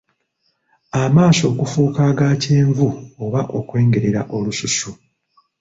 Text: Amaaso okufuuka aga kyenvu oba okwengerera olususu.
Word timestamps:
Amaaso 1.01 1.43
okufuuka 1.51 1.99
aga 2.09 2.27
kyenvu 2.41 2.87
oba 3.23 3.41
okwengerera 3.57 4.21
olususu. 4.35 4.91